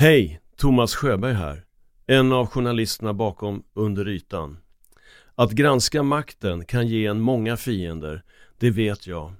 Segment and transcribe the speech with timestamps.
[0.00, 1.64] Hej, Thomas Sjöberg här.
[2.06, 4.58] En av journalisterna bakom Under ytan.
[5.34, 8.22] Att granska makten kan ge en många fiender,
[8.58, 9.32] det vet jag.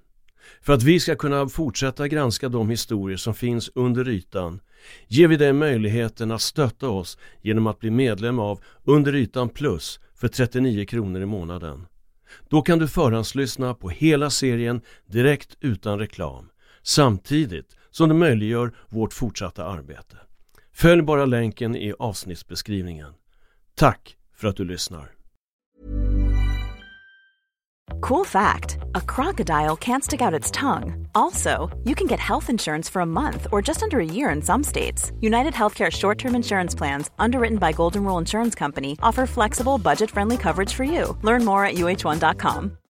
[0.63, 4.61] För att vi ska kunna fortsätta granska de historier som finns under ytan
[5.09, 10.01] ger vi dig möjligheten att stötta oss genom att bli medlem av Under ytan plus
[10.15, 11.87] för 39 kronor i månaden.
[12.49, 16.51] Då kan du förhandslyssna på hela serien direkt utan reklam
[16.83, 20.17] samtidigt som det möjliggör vårt fortsatta arbete.
[20.81, 23.13] Följ bara länken i avsnittsbeskrivningen.
[23.75, 25.13] Tack för att du lyssnar.
[28.01, 31.07] Cool fact a crocodile can't stick out its tongue.
[31.15, 31.51] Also,
[31.85, 34.65] you can get health insurance for a month or just under a year in some
[34.65, 35.13] states.
[35.21, 40.11] United Healthcare short term insurance plans, underwritten by Golden Rule Insurance Company, offer flexible, budget
[40.11, 41.17] friendly coverage for you.
[41.23, 42.80] Learn more at uh1.com.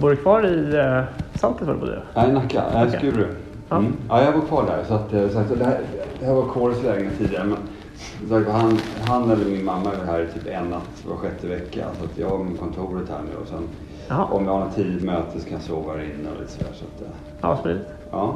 [0.00, 1.02] Bor du kvar i uh,
[1.34, 2.04] Saltet var?
[2.14, 2.62] Nej, Nacka.
[2.74, 2.98] Nej, Nacka.
[2.98, 3.26] Skuru.
[3.70, 3.92] Mm.
[4.08, 4.84] Ja, jag bor kvar där.
[4.88, 5.80] Så att, eh, så att det, här,
[6.20, 7.44] det här var Kåres lägenhet tidigare.
[7.44, 7.58] Men
[8.28, 8.78] så att han,
[9.08, 11.84] han eller min mamma är här typ en natt var sjätte vecka.
[11.98, 13.36] Så att jag har kontoret här nu.
[13.42, 13.62] Och sen
[14.30, 16.70] om jag har något tidigt möte så kan jag sova här inne och lite sådär.
[16.74, 17.86] Så att, eh, Ja, smidigt.
[18.10, 18.34] ja.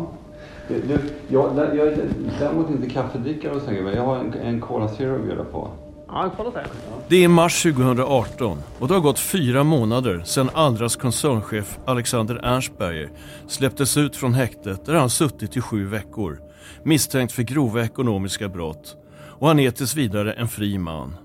[0.68, 0.98] Du,
[1.28, 1.98] jag, jag är
[2.40, 5.68] däremot inte kaffedrickare och sånt men jag har en, en Cola Zero att bjuda på.
[6.08, 6.66] Ja, kolla där.
[7.08, 13.10] Det är mars 2018 och det har gått fyra månader sedan Allras koncernchef Alexander Ernstberger
[13.48, 16.40] släpptes ut från häktet där han suttit i sju veckor
[16.82, 18.96] misstänkt för grova ekonomiska brott
[19.38, 21.16] och han är tills vidare en fri man.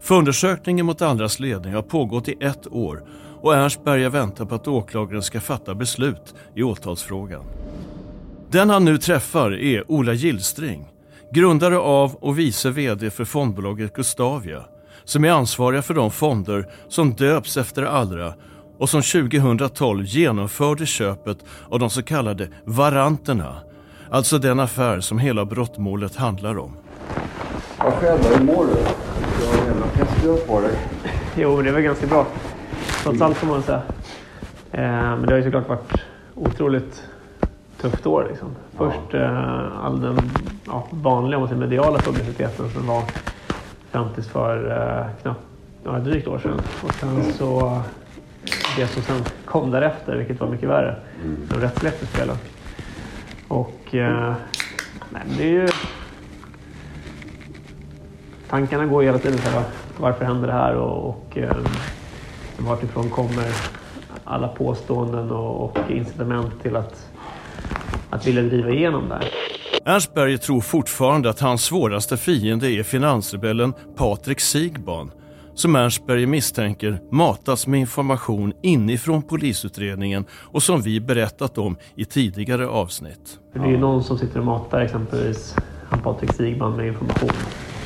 [0.00, 3.08] Förundersökningen mot Allras ledning har pågått i ett år
[3.40, 7.44] och Ernstberger väntar på att åklagaren ska fatta beslut i åtalsfrågan.
[8.50, 10.88] Den han nu träffar är Ola Gillstring,
[11.30, 14.62] grundare av och vice VD för fondbolaget Gustavia,
[15.04, 18.34] som är ansvariga för de fonder som döps efter Allra
[18.78, 21.38] och som 2012 genomförde köpet
[21.68, 23.56] av de så kallade varanterna,
[24.10, 26.76] alltså den affär som hela brottmålet handlar om.
[27.78, 28.20] Ja, själv?
[28.22, 28.72] Hur mår du?
[29.40, 30.78] Du har en jävla pestdöd på dig.
[31.36, 32.26] Jo, det väl ganska bra.
[33.02, 33.82] Trots allt får man säga.
[34.72, 35.92] Eh, men det har ju såklart varit
[36.34, 37.02] otroligt
[37.80, 38.26] tufft år.
[38.30, 38.48] Liksom.
[38.76, 40.18] Först eh, all den
[40.66, 43.02] ja, vanliga och mediala publiciteten som var
[43.90, 45.40] fram tills för eh, knappt
[45.84, 46.60] ja, drygt år sedan.
[46.82, 47.82] Och sen så
[48.76, 50.96] det som sen kom därefter, vilket var mycket värre.
[51.48, 52.36] De rättsliga efterspelen.
[53.48, 54.34] Och eh,
[55.10, 55.68] nej, det är ju...
[58.48, 59.64] Tankarna går ju hela tiden så här,
[59.98, 61.56] varför händer det här och, och eh,
[62.58, 63.46] vartifrån kommer
[64.24, 67.08] alla påståenden och, och incitament till att,
[68.10, 69.24] att vilja driva igenom det här.
[69.84, 75.10] Ernstberger tror fortfarande att hans svåraste fiende är finansrebellen Patrik Sigban
[75.54, 82.68] som Ernstberger misstänker matas med information inifrån polisutredningen och som vi berättat om i tidigare
[82.68, 83.38] avsnitt.
[83.52, 85.56] Det är ju någon som sitter och matar exempelvis
[85.90, 87.30] han Patrik Sigman med information.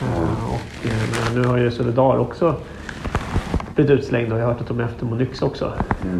[0.03, 2.57] Eh, Och eh, nu har ju Solidar också
[3.85, 5.73] blivit utslängda och jag har hört att de är efter Monyx också.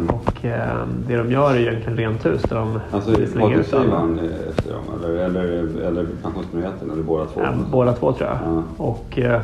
[0.07, 3.73] Och eh, det de gör är ju egentligen rent hus där de Alltså, slänger ut
[3.73, 3.83] alla.
[3.83, 4.83] Sivan efter dem?
[4.99, 6.91] Eller, eller, eller Pensionsmyndigheten?
[6.91, 7.41] Eller båda två?
[7.43, 8.37] Ja, båda två tror jag.
[8.45, 8.63] Ja.
[8.77, 9.41] Och eh,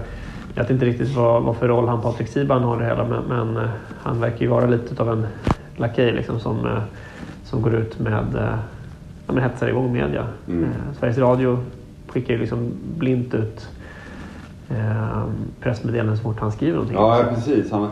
[0.55, 3.07] jag vet inte riktigt vad, vad för roll han Patrik Siban har i det hela
[3.07, 3.69] men, men eh,
[4.01, 5.27] han verkar ju vara lite av en
[5.75, 6.81] lakej liksom, som, eh,
[7.43, 8.57] som går ut med eh,
[9.27, 10.27] ja, men hetsar igång media.
[10.47, 10.63] Mm.
[10.63, 10.69] Eh,
[10.99, 11.59] Sveriges Radio
[12.07, 13.69] skickar ju liksom blint ut
[14.69, 15.23] eh,
[15.61, 16.97] pressmeddelanden så fort han skriver någonting.
[16.97, 17.71] Ja, ja, precis.
[17.71, 17.89] Han,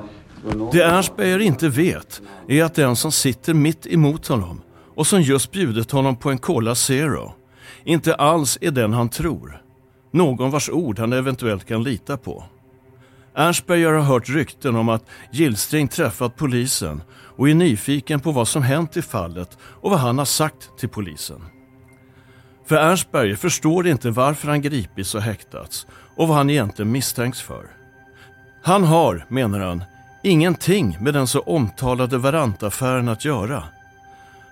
[0.72, 4.62] det Ernstberger inte vet är att den som sitter mitt emot honom
[4.96, 7.34] och som just bjudit honom på en Cola Zero
[7.84, 9.62] inte alls är den han tror.
[10.12, 12.44] Någon vars ord han eventuellt kan lita på.
[13.36, 18.64] Ernstberger har hört rykten om att Gillstring träffat polisen och är nyfiken på vad som
[18.64, 21.42] hänt i fallet och vad han har sagt till polisen.
[22.66, 27.66] För Ernstberger förstår inte varför han gripits och häktats och vad han egentligen misstänks för.
[28.64, 29.84] Han har, menar han,
[30.26, 33.64] ingenting med den så omtalade Varantaffären att göra.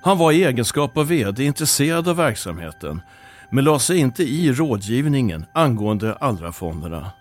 [0.01, 3.01] Han var i egenskap av VD intresserad av verksamheten
[3.49, 7.11] men la sig inte i rådgivningen angående Allra-fonderna.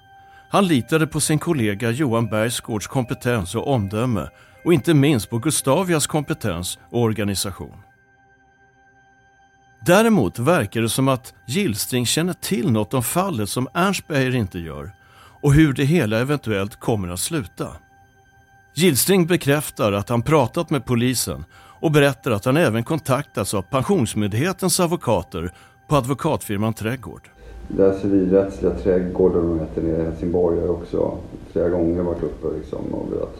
[0.48, 4.28] Han litade på sin kollega Johan Bergsgårds kompetens och omdöme
[4.64, 7.82] och inte minst på Gustavias kompetens och organisation.
[9.86, 14.58] Däremot verkar det som att Gillstring känner till något om fallet som Ernst Beijer inte
[14.58, 14.92] gör
[15.42, 17.68] och hur det hela eventuellt kommer att sluta.
[18.74, 24.80] Gillstring bekräftar att han pratat med polisen och berättar att han även kontaktats av Pensionsmyndighetens
[24.80, 25.52] advokater
[25.88, 27.28] på advokatfirman Trädgård.
[27.68, 31.18] Den civilrättsliga trädgården heter nere i Helsingborg har jag också
[31.52, 33.36] flera gånger varit uppe liksom och velat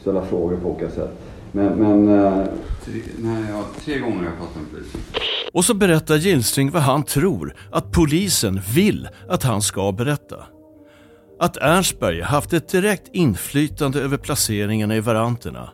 [0.00, 1.18] ställa frågor på olika sätt.
[1.52, 2.44] Men, men eh,
[2.84, 5.00] tre, nej, ja, tre gånger har jag pratat med polisen.
[5.52, 10.36] Och så berättar Gillstring vad han tror att polisen vill att han ska berätta.
[11.42, 15.68] Att Ernstberg haft ett direkt inflytande över placeringarna i varanterna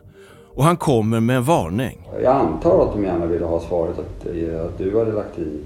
[0.55, 2.07] och han kommer med en varning.
[2.23, 5.59] Jag antar att de gärna ville ha svaret att, eh, att du hade lagt i,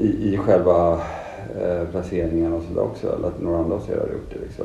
[0.00, 0.92] i, i själva
[1.62, 3.16] eh, placeringen och sådär också.
[3.16, 4.64] Eller att några andra hos er hade gjort det liksom.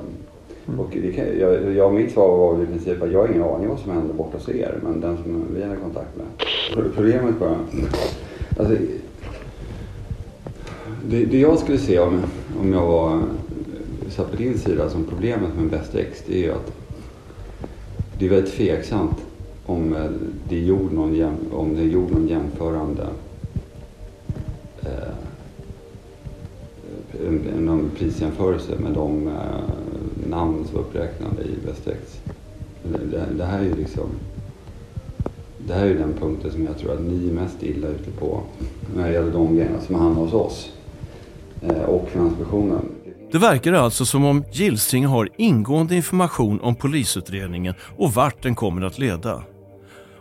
[0.68, 0.80] Mm.
[0.80, 3.69] Och det kan, jag, jag, mitt svar var i princip att jag har ingen aning
[3.69, 4.75] vad som hände borta hos er.
[4.83, 6.25] Men den som vi hade kontakt med.
[6.74, 7.56] Pro- Problemet bara.
[8.59, 8.75] Alltså,
[11.06, 12.21] det, det jag skulle se om,
[12.62, 13.21] om jag var
[14.09, 15.92] satt på din sida som problemet med Best
[16.27, 16.74] Det är ju att
[18.19, 19.18] det är väldigt tveksamt
[19.65, 20.12] om eh,
[20.50, 23.07] det är gjord någon, jäm, om det är gjord någon jämförande
[24.81, 25.13] eh,
[27.27, 29.33] en, någon prisjämförelse med de eh,
[30.30, 31.86] namn som var uppräknade i Best
[32.83, 34.09] Det, det, här är ju liksom
[35.68, 38.12] det här är ju den punkten som jag tror att ni är mest illa ute
[38.12, 38.42] på
[38.95, 40.71] när det gäller de grejerna som handlar hos oss
[41.62, 42.81] eh, och Finansinspektionen.
[43.32, 48.82] Det verkar alltså som om Gilsing har ingående information om polisutredningen och vart den kommer
[48.82, 49.44] att leda.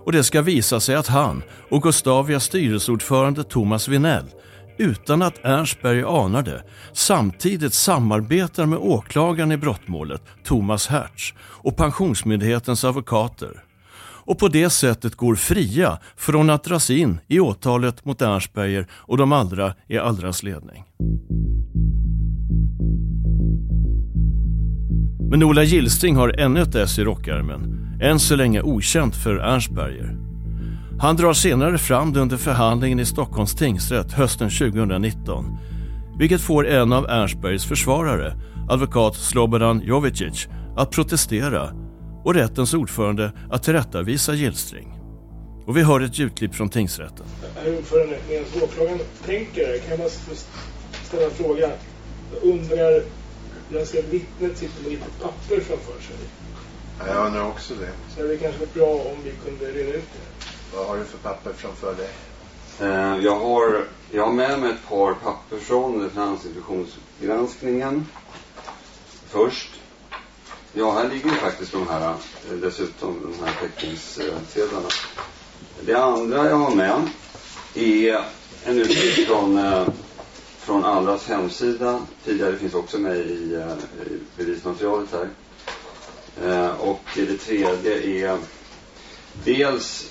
[0.05, 4.26] Och det ska visa sig att han och Gustavias styrelseordförande Thomas Vinell
[4.79, 6.62] utan att Ernstberg anar det,
[6.93, 13.62] samtidigt samarbetar med åklagaren i brottmålet, Thomas Hertz, och Pensionsmyndighetens advokater.
[14.26, 19.17] Och på det sättet går fria från att dras in i åtalet mot Ernstberger och
[19.17, 20.85] de andra i Allras ledning.
[25.31, 30.17] Men Ola Gillstring har ännu ett S i rockärmen, än så länge okänt för Ernstberger.
[31.00, 35.58] Han drar senare fram det under förhandlingen i Stockholms tingsrätt hösten 2019,
[36.19, 38.34] vilket får en av Ernstbergs försvarare,
[38.69, 41.70] advokat Slobodan Jovicic, att protestera
[42.25, 44.93] och rättens ordförande att tillrättavisa Gillstring.
[45.67, 47.26] Och vi hör ett ljudklipp från tingsrätten.
[47.55, 50.08] Herr ordförande, medan åklagaren tänker kan jag bara
[51.05, 51.70] ställa en fråga.
[52.34, 53.02] Jag undrar,
[53.70, 56.16] jag ser vittnet sitter med lite papper framför sig.
[57.06, 57.90] Jag undrar också det.
[58.16, 60.76] Så det kanske var bra om vi kunde reda ut det.
[60.76, 62.08] Vad har du för papper framför dig?
[62.80, 68.06] Eh, Jag har, jag har med mig ett par papper från Finansinstitutionsgranskningen.
[69.28, 69.70] Först.
[70.72, 72.16] Ja, här ligger ju faktiskt de här, eh,
[72.62, 74.88] dessutom de här teckningssedlarna.
[75.80, 77.08] Det andra jag har med
[77.74, 78.24] är
[78.64, 79.88] en utskrift från, eh,
[80.66, 82.06] från Allras hemsida.
[82.24, 83.72] Tidigare finns också med i, eh,
[84.12, 85.28] i bevismaterialet här.
[86.42, 88.38] Eh, Och det tredje är
[89.44, 90.10] dels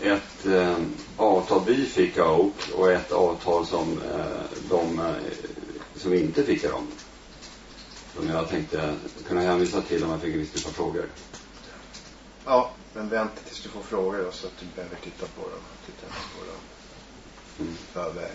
[0.00, 0.76] ett eh,
[1.16, 4.26] avtal vi fick av Oak och ett avtal som eh,
[4.70, 5.00] de
[5.96, 6.86] som inte fick av dem.
[8.16, 8.94] Som jag tänkte
[9.28, 11.06] kunna hänvisa till om jag fick en viss typ av frågor.
[12.44, 15.60] Ja, men vänta tills du får frågor då, så att du behöver titta på dem.
[15.86, 16.60] Titta på dem.
[17.60, 17.76] Mm.
[17.92, 18.32] Förväg.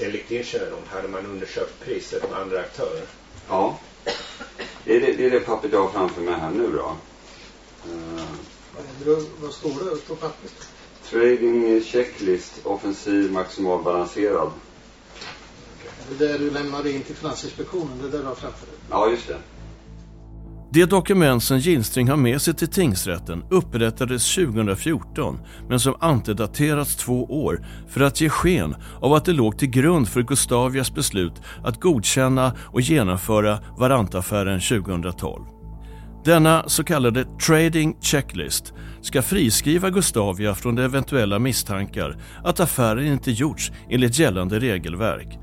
[0.00, 3.02] Enligt din kännedom hade man undersökt priset med andra aktörer.
[3.48, 3.78] Ja,
[4.84, 6.96] det är det, det är det pappret jag har framför mig här nu då.
[7.92, 8.24] Eh,
[9.40, 10.54] Vad står det på pappret?
[11.10, 14.50] trading checklist, offensiv, maximal, balanserad.
[16.08, 18.74] Det där du lämnade in till Finansinspektionen, det där du har framför dig.
[18.90, 19.38] Ja, just det.
[20.74, 25.38] Det dokument som Gillstring har med sig till tingsrätten upprättades 2014
[25.68, 30.08] men som antedaterats två år för att ge sken av att det låg till grund
[30.08, 31.32] för Gustavias beslut
[31.64, 35.44] att godkänna och genomföra Varantaffären 2012.
[36.24, 43.30] Denna så kallade trading checklist ska friskriva Gustavia från de eventuella misstankar att affären inte
[43.30, 45.38] gjorts enligt gällande regelverk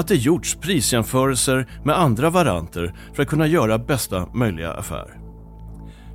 [0.00, 5.20] att det gjorts prisjämförelser med andra varanter för att kunna göra bästa möjliga affär.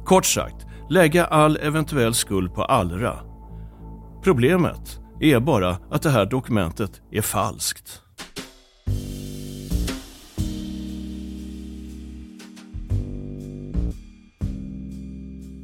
[0.05, 3.19] Kort sagt, lägga all eventuell skuld på Allra.
[4.23, 8.01] Problemet är bara att det här dokumentet är falskt.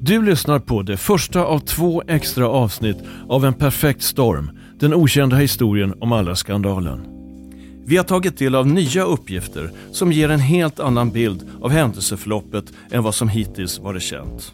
[0.02, 2.98] Du lyssnar på det första av två extra avsnitt
[3.30, 7.21] av En perfekt storm, den okända historien om Allra-skandalen.
[7.92, 12.66] Vi har tagit del av nya uppgifter som ger en helt annan bild av händelseförloppet
[12.92, 14.54] än vad som hittills varit känt.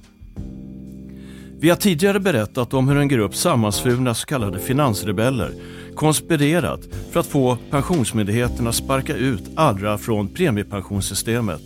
[1.60, 5.52] Vi har tidigare berättat om hur en grupp sammansvurna så kallade finansrebeller
[5.96, 6.80] konspirerat
[7.12, 11.62] för att få Pensionsmyndigheten att sparka ut Allra från premiepensionssystemet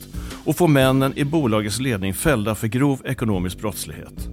[0.45, 4.29] och få männen i bolagets ledning fällda för grov ekonomisk brottslighet.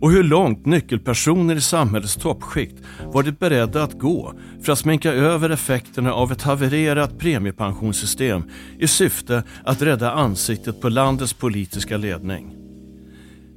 [0.00, 5.50] Och hur långt nyckelpersoner i samhällets toppskikt varit beredda att gå för att sminka över
[5.50, 8.42] effekterna av ett havererat premiepensionssystem
[8.78, 12.56] i syfte att rädda ansiktet på landets politiska ledning.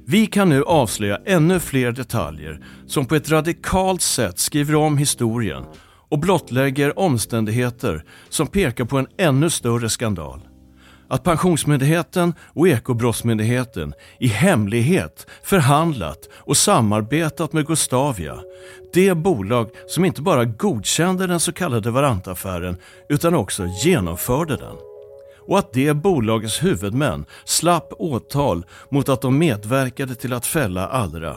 [0.06, 5.64] Vi kan nu avslöja ännu fler detaljer som på ett radikalt sätt skriver om historien
[6.08, 10.40] och blottlägger omständigheter som pekar på en ännu större skandal.
[11.08, 18.38] Att Pensionsmyndigheten och Ekobrottsmyndigheten i hemlighet förhandlat och samarbetat med Gustavia,
[18.92, 22.76] det bolag som inte bara godkände den så kallade Varantaffären
[23.08, 24.76] utan också genomförde den
[25.46, 31.36] och att det bolagets huvudmän slapp åtal mot att de medverkade till att fälla Allra.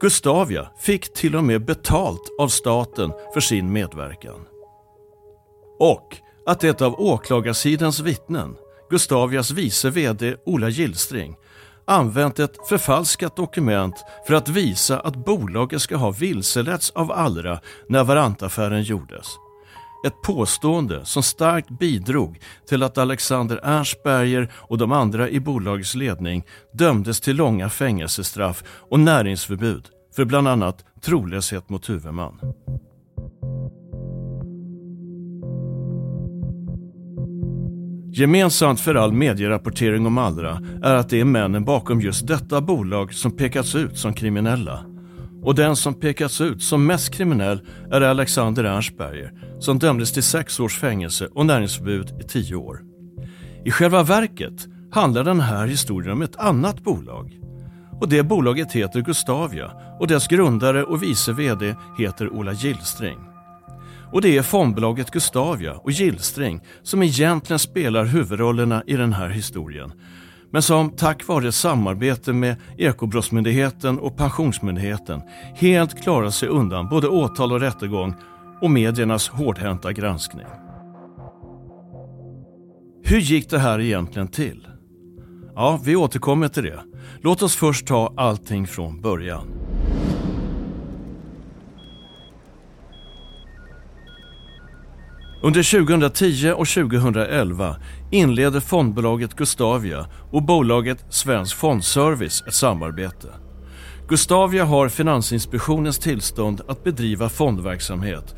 [0.00, 4.40] Gustavia fick till och med betalt av staten för sin medverkan.
[5.78, 6.16] Och
[6.50, 8.56] att ett av åklagarsidans vittnen,
[8.90, 11.36] Gustavias vice VD Ola Gillstring,
[11.84, 13.94] använt ett förfalskat dokument
[14.26, 19.26] för att visa att bolaget ska ha vilseletts av Allra när Varantaffären gjordes.
[20.06, 26.44] Ett påstående som starkt bidrog till att Alexander Ernstberger och de andra i bolagets ledning
[26.72, 32.38] dömdes till långa fängelsestraff och näringsförbud för bland annat trolöshet mot huvudman.
[38.12, 43.14] Gemensamt för all medierapportering om Allra är att det är männen bakom just detta bolag
[43.14, 44.84] som pekats ut som kriminella.
[45.42, 50.60] Och den som pekats ut som mest kriminell är Alexander Ernstberger som dömdes till sex
[50.60, 52.80] års fängelse och näringsförbud i tio år.
[53.64, 57.38] I själva verket handlar den här historien om ett annat bolag.
[58.00, 63.29] Och det bolaget heter Gustavia och dess grundare och vice VD heter Ola Gillstring.
[64.12, 69.92] Och det är fondbolaget Gustavia och Gillstring som egentligen spelar huvudrollerna i den här historien
[70.50, 75.22] men som tack vare samarbete med Ekobrottsmyndigheten och Pensionsmyndigheten
[75.54, 78.14] helt klarar sig undan både åtal och rättegång
[78.60, 80.46] och mediernas hårdhänta granskning.
[83.04, 84.66] Hur gick det här egentligen till?
[85.54, 86.80] Ja, vi återkommer till det.
[87.20, 89.59] Låt oss först ta allting från början.
[95.42, 97.76] Under 2010 och 2011
[98.10, 103.28] inleder fondbolaget Gustavia och bolaget Svensk Fondservice ett samarbete.
[104.08, 108.34] Gustavia har Finansinspektionens tillstånd att bedriva fondverksamhet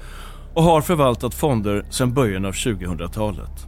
[0.54, 3.66] och har förvaltat fonder sedan början av 2000-talet.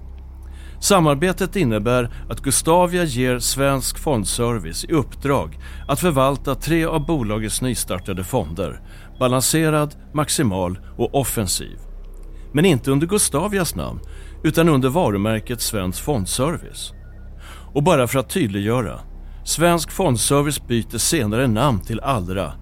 [0.81, 8.25] Samarbetet innebär att Gustavia ger Svensk Fondservice i uppdrag att förvalta tre av bolagets nystartade
[8.25, 8.81] fonder,
[9.19, 11.79] Balanserad, Maximal och Offensiv.
[12.55, 14.01] Men inte under Gustavias namn
[14.43, 16.93] utan under varumärket Svensk Fondservice.
[17.75, 19.01] Och bara för att tydliggöra,
[19.45, 22.53] Svensk Fondservice byter senare namn till Allra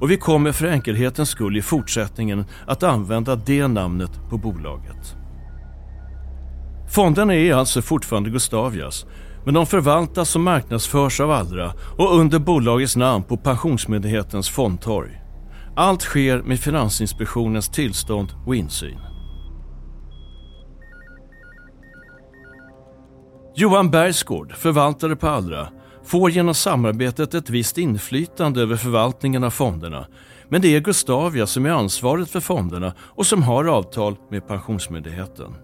[0.00, 5.16] och vi kommer för enkelhetens skull i fortsättningen att använda det namnet på bolaget.
[6.94, 9.06] Fonderna är alltså fortfarande Gustavias
[9.44, 15.22] men de förvaltas och marknadsförs av Allra och under bolagets namn på Pensionsmyndighetens fondtorg.
[15.76, 19.09] Allt sker med Finansinspektionens tillstånd och insyn.
[23.60, 25.68] Johan Bergsgård, förvaltare på Allra,
[26.04, 30.06] får genom samarbetet ett visst inflytande över förvaltningen av fonderna.
[30.48, 35.54] Men det är Gustavia som är ansvaret för fonderna och som har avtal med Pensionsmyndigheten.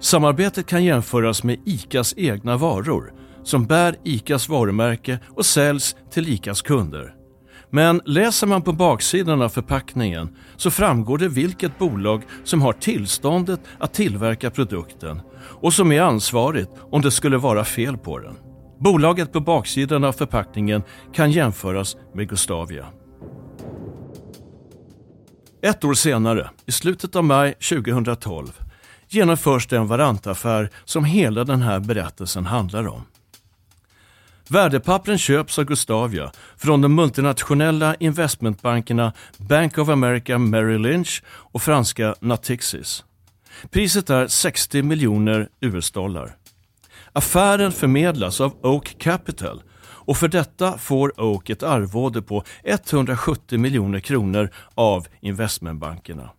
[0.00, 3.12] Samarbetet kan jämföras med ICAs egna varor
[3.42, 7.15] som bär ICAs varumärke och säljs till ICAs kunder.
[7.70, 13.60] Men läser man på baksidan av förpackningen så framgår det vilket bolag som har tillståndet
[13.78, 15.20] att tillverka produkten
[15.60, 18.36] och som är ansvarigt om det skulle vara fel på den.
[18.80, 20.82] Bolaget på baksidan av förpackningen
[21.14, 22.86] kan jämföras med Gustavia.
[25.62, 28.46] Ett år senare, i slutet av maj 2012,
[29.08, 33.02] genomförs den varantaffär som hela den här berättelsen handlar om.
[34.48, 42.14] Värdepappren köps av Gustavia från de multinationella investmentbankerna Bank of America Merrill Lynch och franska
[42.20, 43.04] Natixis.
[43.70, 46.36] Priset är 60 miljoner US-dollar.
[47.12, 54.00] Affären förmedlas av Oak Capital och för detta får Oak ett arvode på 170 miljoner
[54.00, 56.30] kronor av investmentbankerna.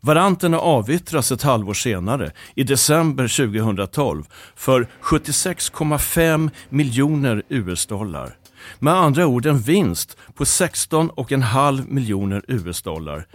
[0.00, 4.24] Varanterna avyttras ett halvår senare, i december 2012,
[4.56, 8.36] för 76,5 miljoner US-dollar.
[8.78, 13.26] Med andra ord en vinst på 16,5 miljoner US-dollar.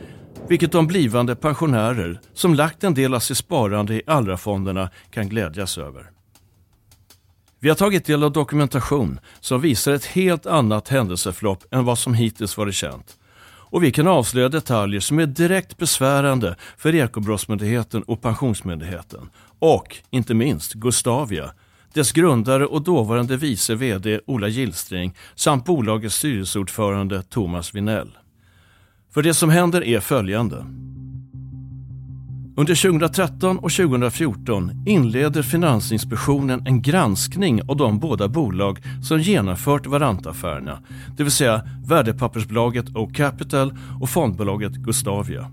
[0.47, 5.77] Vilket de blivande pensionärer som lagt en del av sitt sparande i Allra-fonderna kan glädjas
[5.77, 6.09] över.
[7.59, 12.13] Vi har tagit del av dokumentation som visar ett helt annat händelseförlopp än vad som
[12.13, 13.17] hittills varit känt.
[13.73, 19.29] Och vi kan avslöja detaljer som är direkt besvärande för Ekobrottsmyndigheten och Pensionsmyndigheten.
[19.59, 21.51] Och, inte minst, Gustavia,
[21.93, 28.17] dess grundare och dåvarande vice VD Ola Gillstring samt bolagets styrelseordförande Thomas Vinell.
[29.13, 30.65] För det som händer är följande.
[32.55, 40.79] Under 2013 och 2014 inleder Finansinspektionen en granskning av de båda bolag som genomfört Varantaffärerna,
[41.17, 45.51] det vill säga värdepappersbolaget O Capital och fondbolaget Gustavia.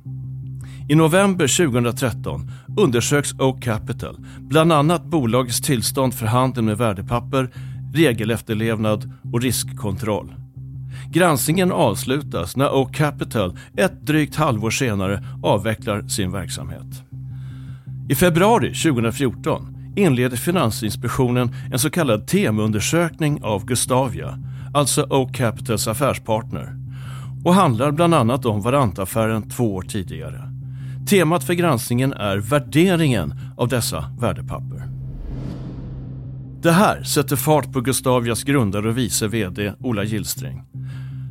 [0.88, 7.50] I november 2013 undersöks O Capital bland annat bolagets tillstånd för handel med värdepapper,
[7.95, 10.35] regelefterlevnad och riskkontroll.
[11.12, 17.02] Granskningen avslutas när Oak Capital ett drygt halvår senare avvecklar sin verksamhet.
[18.09, 24.38] I februari 2014 inleder Finansinspektionen en så kallad temundersökning av Gustavia,
[24.75, 26.76] alltså Oak Capitals affärspartner
[27.45, 30.43] och handlar bland annat om Varantaffären två år tidigare.
[31.09, 34.88] Temat för granskningen är värderingen av dessa värdepapper.
[36.62, 40.62] Det här sätter fart på Gustavias grundare och vice VD Ola Gillstring.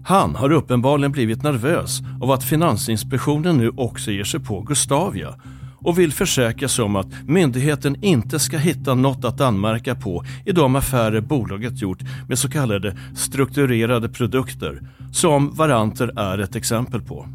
[0.09, 5.35] Han har uppenbarligen blivit nervös av att Finansinspektionen nu också ger sig på Gustavia
[5.77, 10.51] och vill försäkra sig om att myndigheten inte ska hitta något att anmärka på i
[10.51, 17.27] de affärer bolaget gjort med så kallade strukturerade produkter, som Varanter är ett exempel på.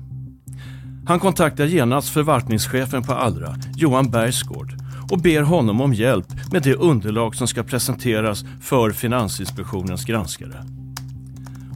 [1.06, 4.74] Han kontaktar genast förvaltningschefen på Allra, Johan Bergsgård,
[5.10, 10.83] och ber honom om hjälp med det underlag som ska presenteras för Finansinspektionens granskare.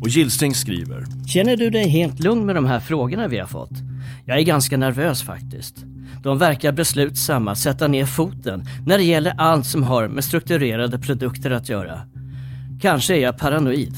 [0.01, 1.05] Och Gillstring skriver.
[1.27, 3.73] Känner du dig helt lugn med de här frågorna vi har fått?
[4.27, 5.77] Jag är ganska nervös faktiskt.
[6.23, 10.99] De verkar beslutsamma att sätta ner foten när det gäller allt som har med strukturerade
[10.99, 12.01] produkter att göra.
[12.81, 13.97] Kanske är jag paranoid.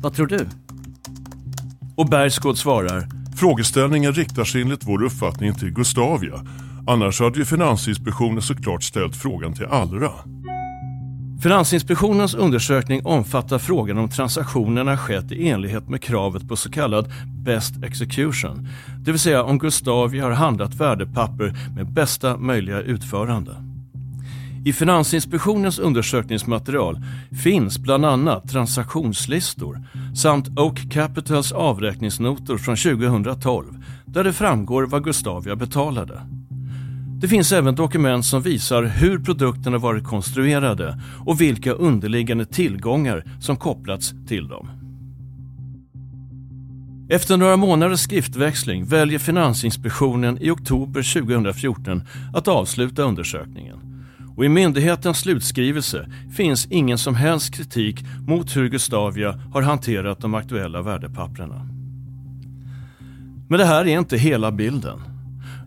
[0.00, 0.46] Vad tror du?
[1.96, 3.08] Och Bergsgård svarar.
[3.36, 6.46] Frågeställningen riktar sig enligt vår uppfattning till Gustavia.
[6.86, 10.10] Annars hade ju Finansinspektionen såklart ställt frågan till Allra.
[11.44, 17.12] Finansinspektionens undersökning omfattar frågan om transaktionerna skett i enlighet med kravet på så kallad
[17.44, 23.56] best execution, det vill säga om Gustavia har handlat värdepapper med bästa möjliga utförande.
[24.64, 27.00] I Finansinspektionens undersökningsmaterial
[27.42, 29.82] finns bland annat transaktionslistor
[30.16, 36.20] samt Oak Capitals avräkningsnotor från 2012 där det framgår vad Gustavia betalade.
[37.24, 43.56] Det finns även dokument som visar hur produkterna varit konstruerade och vilka underliggande tillgångar som
[43.56, 44.68] kopplats till dem.
[47.08, 52.02] Efter några månaders skriftväxling väljer Finansinspektionen i oktober 2014
[52.34, 54.06] att avsluta undersökningen.
[54.36, 60.34] Och I myndighetens slutskrivelse finns ingen som helst kritik mot hur Gustavia har hanterat de
[60.34, 61.68] aktuella värdepapperna.
[63.48, 65.13] Men det här är inte hela bilden.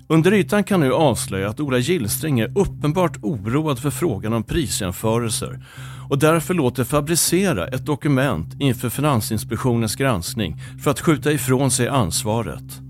[0.09, 5.65] Under ytan kan nu avslöja att Ola Gillstring är uppenbart oroad för frågan om prisjämförelser
[6.09, 12.81] och därför låter fabricera ett dokument inför Finansinspektionens granskning för att skjuta ifrån sig ansvaret.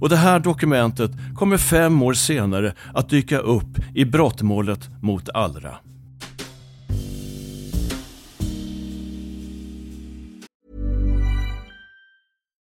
[0.00, 5.76] Och det här dokumentet kommer fem år senare att dyka upp i brottmålet mot Allra.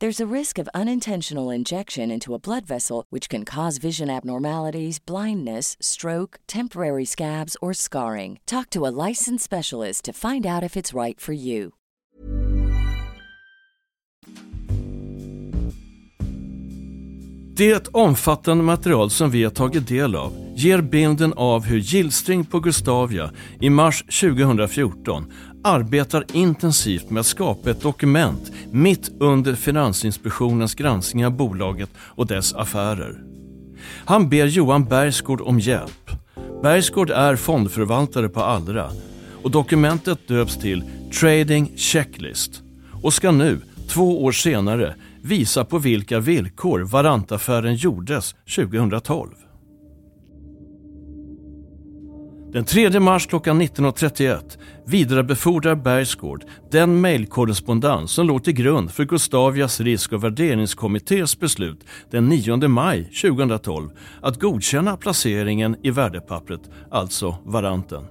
[0.00, 5.00] There's a risk of unintentional injection into a blood vessel, which can cause vision abnormalities,
[5.00, 8.38] blindness, stroke, temporary scabs, or scarring.
[8.46, 11.72] Talk to a licensed specialist to find out if it's right for you.
[17.56, 22.60] Det omfattande material som vi har tagit del av ger bilden av hur Gillstring på
[22.60, 23.30] Gustavia
[23.60, 25.32] i mars 2014
[25.64, 32.54] arbetar intensivt med att skapa ett dokument mitt under Finansinspektionens granskning av bolaget och dess
[32.54, 33.22] affärer.
[34.04, 36.10] Han ber Johan Bergsgård om hjälp.
[36.62, 38.90] Bergsgård är fondförvaltare på Allra
[39.42, 40.82] och dokumentet döps till
[41.20, 42.62] Trading Checklist
[43.02, 49.47] och ska nu, två år senare, visa på vilka villkor Varantaffären gjordes 2012.
[52.52, 59.80] Den 3 mars klockan 19.31 vidarebefordrar Bergsgård den mejlkorrespondens som låg till grund för Gustavias
[59.80, 61.80] risk och värderingskommittés beslut
[62.10, 63.90] den 9 maj 2012
[64.22, 68.04] att godkänna placeringen i värdepappret, alltså Varanten.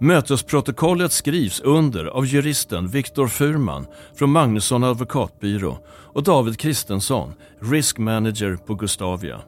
[0.00, 8.56] Mötesprotokollet skrivs under av juristen Viktor Furman från Magnusson advokatbyrå och David Kristensson, risk manager
[8.56, 9.40] på Gustavia.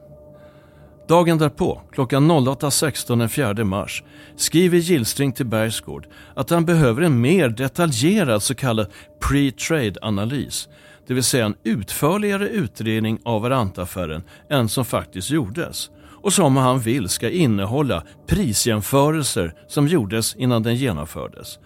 [1.09, 4.03] Dagen därpå, klockan 08.16 den 4 mars,
[4.35, 8.87] skriver Gillstring till Bergsgård att han behöver en mer detaljerad så kallad
[9.19, 10.69] pre-trade-analys,
[11.07, 15.89] det vill säga en utförligare utredning av Varantaffären än som faktiskt gjordes
[16.21, 21.59] och som han vill ska innehålla prisjämförelser som gjordes innan den genomfördes.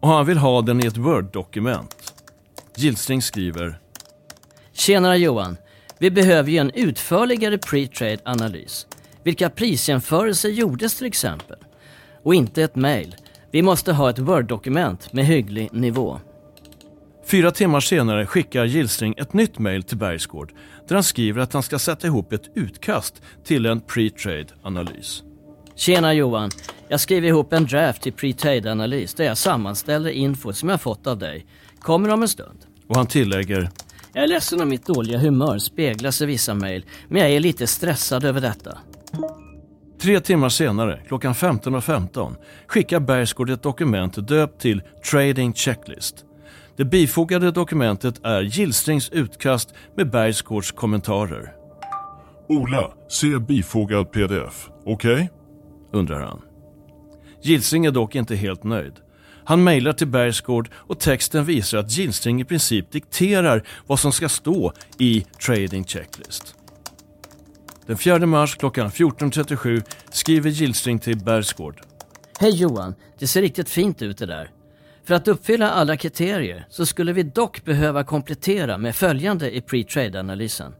[0.00, 2.14] Och han vill ha den i ett Word-dokument.
[2.76, 3.78] Gillstring skriver
[4.72, 5.56] Tjenare Johan!
[6.02, 8.86] Vi behöver ju en utförligare pre-trade analys.
[9.22, 11.56] Vilka prisjämförelser gjordes till exempel?
[12.22, 13.16] Och inte ett mail.
[13.50, 16.20] Vi måste ha ett Word-dokument med hygglig nivå.
[17.26, 20.52] Fyra timmar senare skickar Gillstring ett nytt mejl till Bergsgård
[20.88, 25.22] där han skriver att han ska sätta ihop ett utkast till en pre-trade-analys.
[25.74, 26.50] Tjena Johan!
[26.88, 31.18] Jag skriver ihop en draft till pre-trade-analys där jag sammanställer info som jag fått av
[31.18, 31.46] dig.
[31.80, 32.58] Kommer om en stund.
[32.86, 33.70] Och han tillägger
[34.12, 37.66] Jag är ledsen om mitt dåliga humör speglas i vissa mejl, men jag är lite
[37.66, 38.78] stressad över detta.
[40.00, 46.24] Tre timmar senare, klockan 15.15, 15, skickar Bergsgård ett dokument döpt till Trading Checklist.
[46.76, 51.52] Det bifogade dokumentet är Gillstrings utkast med Bergsgårds kommentarer.
[52.48, 54.68] Ola, se bifogad pdf.
[54.84, 55.12] Okej?
[55.14, 55.28] Okay?
[55.92, 56.40] undrar han.
[57.42, 58.92] Gillstring är dock inte helt nöjd.
[59.50, 64.28] Han mejlar till Bergsgård och texten visar att Ginstring i princip dikterar vad som ska
[64.28, 66.54] stå i Trading Checklist.
[67.86, 71.80] Den 4 mars klockan 14.37 skriver Gillstring till Bergsgård.
[72.38, 74.50] Hej Johan, det ser riktigt fint ut det där.
[75.04, 80.74] För att uppfylla alla kriterier så skulle vi dock behöva komplettera med följande i pre-trade-analysen.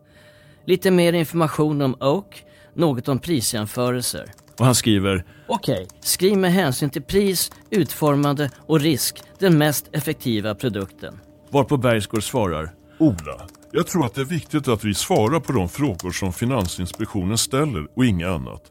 [0.67, 4.33] Lite mer information om Oak, något om prisjämförelser.
[4.61, 9.88] Och han skriver Okej, okay, skriv med hänsyn till pris, utformande och risk den mest
[9.92, 11.20] effektiva produkten.
[11.51, 15.68] Varpå Bergsgård svarar Ola, jag tror att det är viktigt att vi svarar på de
[15.68, 18.62] frågor som Finansinspektionen ställer och inget annat.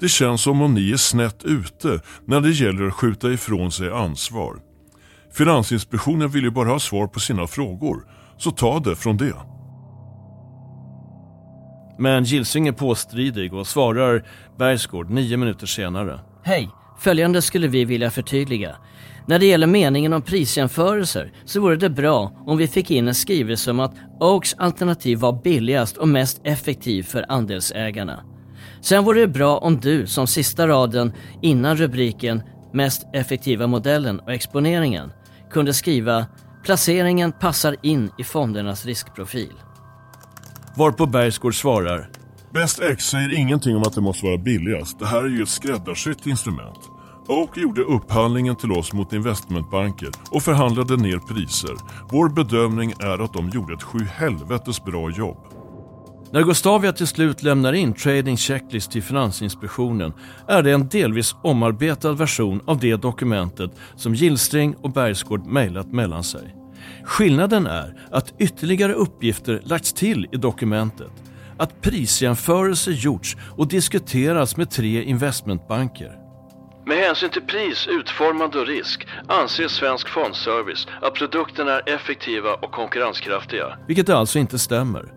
[0.00, 3.90] Det känns som om ni är snett ute när det gäller att skjuta ifrån sig
[3.90, 4.56] ansvar.
[5.32, 8.06] Finansinspektionen vill ju bara ha svar på sina frågor,
[8.38, 9.34] så ta det från det.
[11.98, 14.24] Men Gilsing är påstridig och svarar
[14.58, 16.20] Bergsgård nio minuter senare.
[16.42, 16.70] Hej!
[16.98, 18.76] Följande skulle vi vilja förtydliga.
[19.26, 23.14] När det gäller meningen om prisjämförelser så vore det bra om vi fick in en
[23.14, 28.24] skrivelse om att Oaks alternativ var billigast och mest effektiv för andelsägarna.
[28.80, 34.32] Sen vore det bra om du som sista raden innan rubriken mest effektiva modellen och
[34.32, 35.12] exponeringen
[35.50, 36.26] kunde skriva
[36.64, 39.52] “Placeringen passar in i fondernas riskprofil”.
[40.78, 42.08] Varpå Bergsgård svarar
[42.54, 44.98] Best X säger ingenting om att det måste vara billigast.
[44.98, 46.78] Det här är ju ett skräddarsytt instrument.
[47.26, 51.74] Oak gjorde upphandlingen till oss mot investmentbanker och förhandlade ner priser.
[52.10, 55.36] Vår bedömning är att de gjorde ett sju helvetes bra jobb.
[56.30, 60.12] När Gustavia till slut lämnar in Trading Checklist till Finansinspektionen
[60.48, 66.24] är det en delvis omarbetad version av det dokumentet som Gillstring och Bergsgård mejlat mellan
[66.24, 66.57] sig.
[67.04, 71.12] Skillnaden är att ytterligare uppgifter lagts till i dokumentet.
[71.58, 76.12] att prisjämförelser gjorts och diskuterats med tre investmentbanker.
[76.86, 82.72] Med hänsyn till pris, utformande och risk anser Svensk Fondservice att produkterna är effektiva och
[82.72, 83.78] konkurrenskraftiga.
[83.86, 85.12] Vilket alltså inte stämmer.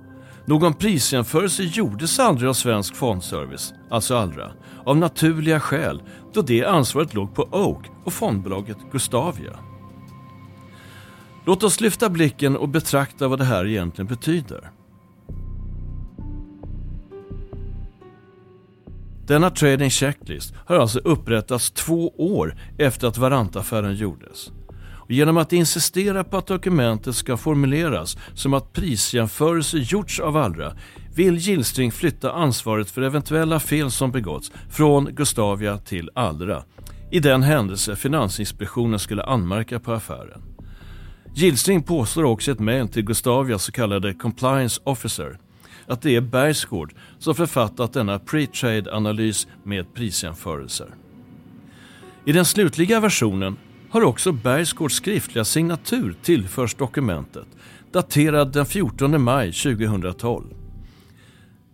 [0.45, 4.51] Någon prisjämförelse gjordes aldrig av Svensk Fondservice, alltså Allra,
[4.86, 6.01] av naturliga skäl
[6.34, 9.70] då det ansvaret låg på Oak och fondbolaget Gustavia.
[11.45, 14.71] Låt oss lyfta blicken och betrakta vad det här egentligen betyder.
[19.27, 24.51] Denna trading checklist har alltså upprättats två år efter att Varantaffären gjordes.
[25.12, 30.73] Och genom att insistera på att dokumentet ska formuleras som att prisjämförelser gjorts av Allra
[31.15, 36.63] vill Gillstring flytta ansvaret för eventuella fel som begåtts från Gustavia till Allra
[37.12, 40.50] i den händelse Finansinspektionen skulle anmärka på affären.
[41.34, 45.38] Gillstring påstår också i ett mejl till Gustavias så kallade compliance officer
[45.88, 50.88] att det är Bergsgård som författat denna pre-trade-analys med prisjämförelser.
[52.26, 53.58] I den slutliga versionen
[53.89, 57.48] har också Bergsgårds skriftliga signatur tillförts dokumentet,
[57.91, 60.61] daterad den 14 maj 2012.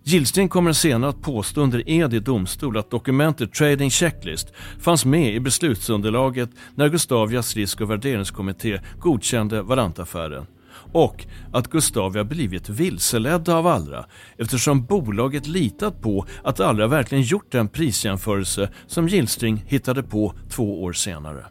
[0.08, 5.36] Gillsten kommer senare att påstå under ed i domstol att dokumentet Trading Checklist fanns med
[5.36, 10.46] i beslutsunderlaget när Gustavias risk och värderingskommitté godkände Varantaffären
[10.92, 14.06] och att Gustavia blivit vilseledda av Allra
[14.38, 20.84] eftersom bolaget litat på att Allra verkligen gjort den prisjämförelse som Gillstring hittade på två
[20.84, 21.46] år senare.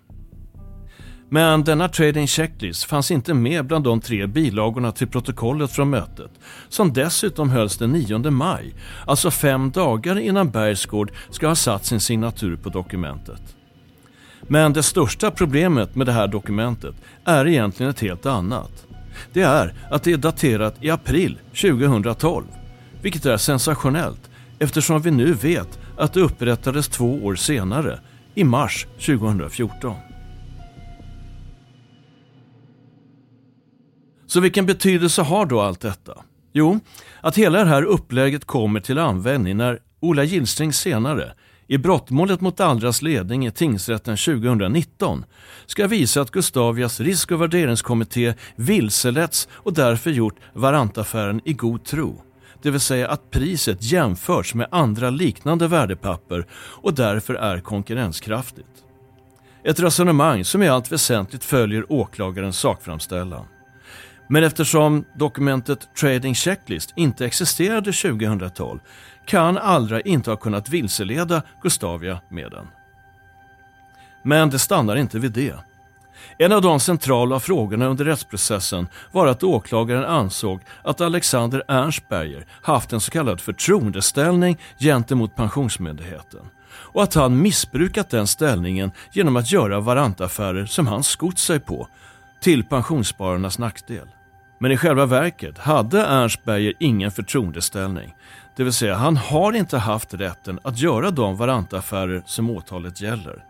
[1.28, 6.30] Men denna trading checklist fanns inte med bland de tre bilagorna till protokollet från mötet,
[6.68, 8.74] som dessutom hölls den 9 maj,
[9.06, 13.56] alltså fem dagar innan Bergsgård ska ha satt sin signatur på dokumentet.
[14.42, 18.86] Men det största problemet med det här dokumentet är egentligen ett helt annat.
[19.32, 22.44] Det är att det är daterat i april 2012,
[23.02, 27.98] vilket är sensationellt eftersom vi nu vet att det upprättades två år senare,
[28.34, 29.94] i mars 2014.
[34.26, 36.14] Så vilken betydelse har då allt detta?
[36.52, 36.80] Jo,
[37.20, 41.32] att hela det här upplägget kommer till användning när Ola Gillstring senare,
[41.68, 45.24] i brottmålet mot Allras ledning i tingsrätten 2019,
[45.66, 52.22] ska visa att Gustavias risk och värderingskommitté vilseletts och därför gjort Varantaffären i god tro.
[52.62, 58.68] Det vill säga att priset jämförts med andra liknande värdepapper och därför är konkurrenskraftigt.
[59.64, 63.44] Ett resonemang som i allt väsentligt följer åklagarens sakframställan.
[64.28, 68.78] Men eftersom dokumentet Trading Checklist inte existerade 2012
[69.26, 72.66] kan Allra inte ha kunnat vilseleda Gustavia med den.
[74.22, 75.54] Men det stannar inte vid det.
[76.38, 82.92] En av de centrala frågorna under rättsprocessen var att åklagaren ansåg att Alexander Ernstberger haft
[82.92, 89.80] en så kallad förtroendeställning gentemot Pensionsmyndigheten och att han missbrukat den ställningen genom att göra
[89.80, 91.88] varantaffärer som han skott sig på
[92.40, 94.08] till pensionsspararnas nackdel.
[94.58, 98.14] Men i själva verket hade Ernstberger ingen förtroendeställning.
[98.56, 103.44] Det vill säga, han har inte haft rätten att göra de varantaffärer som åtalet gäller.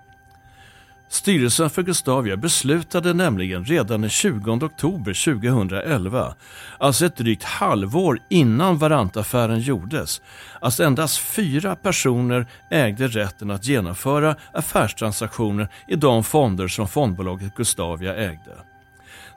[1.09, 6.35] Styrelsen för Gustavia beslutade nämligen redan den 20 oktober 2011,
[6.79, 10.23] alltså ett drygt halvår innan varantaffären gjordes,
[10.61, 18.15] att endast fyra personer ägde rätten att genomföra affärstransaktioner i de fonder som fondbolaget Gustavia
[18.15, 18.53] ägde.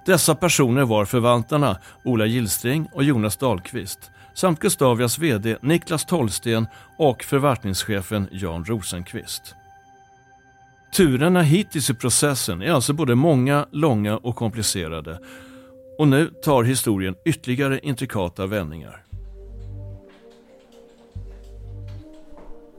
[0.05, 3.99] Dessa personer var förvaltarna Ola Gillstring och Jonas Dahlqvist
[4.33, 9.55] samt Gustavias VD Niklas Tollsten och förvaltningschefen Jan Rosenqvist.
[10.95, 15.19] Turerna hittills i processen är alltså både många, långa och komplicerade
[15.97, 19.03] och nu tar historien ytterligare intrikata vändningar.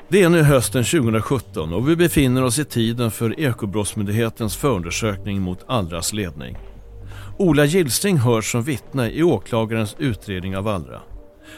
[0.09, 5.65] Det är nu hösten 2017 och vi befinner oss i tiden för Ekobrottsmyndighetens förundersökning mot
[5.67, 6.57] Allras ledning.
[7.41, 11.01] Ola Gillstring hörs som vittne i åklagarens utredning av Allra.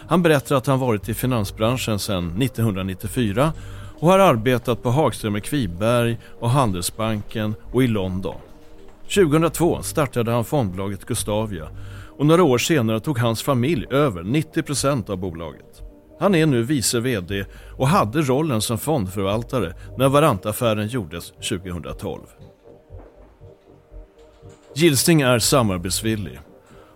[0.09, 3.53] Han berättar att han varit i finansbranschen sedan 1994
[3.99, 8.35] och har arbetat på Hagström Kviberg och Handelsbanken och i London.
[9.15, 11.69] 2002 startade han fondbolaget Gustavia
[12.19, 15.83] och några år senare tog hans familj över 90 procent av bolaget.
[16.21, 17.45] Han är nu vice VD
[17.77, 22.21] och hade rollen som fondförvaltare när Varantaffären gjordes 2012.
[24.75, 26.41] Gilsing är samarbetsvillig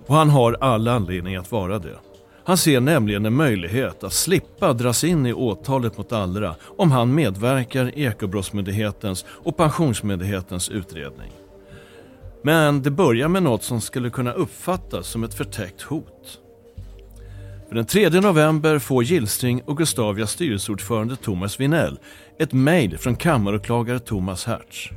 [0.06, 1.96] och han har all anledning att vara det.
[2.44, 7.14] Han ser nämligen en möjlighet att slippa dras in i åtalet mot Allra om han
[7.14, 11.32] medverkar i Ekobrottsmyndighetens och Pensionsmyndighetens utredning.
[12.42, 16.40] Men det börjar med något som skulle kunna uppfattas som ett förtäckt hot.
[17.68, 21.98] För den 3 november får Gillstring och Gustavias styrelseordförande Thomas Vinell
[22.38, 24.90] ett mejl från kammaråklagare Thomas Hertz.